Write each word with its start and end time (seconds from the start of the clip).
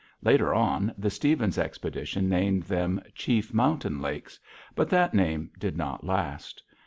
Later 0.23 0.51
on, 0.51 0.95
the 0.97 1.11
Stevens 1.11 1.59
expedition 1.59 2.27
named 2.27 2.63
them 2.63 3.03
Chief 3.13 3.53
Mountain 3.53 4.01
Lakes, 4.01 4.39
but 4.73 4.89
that 4.89 5.13
name 5.13 5.51
did 5.59 5.77
not 5.77 6.03
last. 6.03 6.63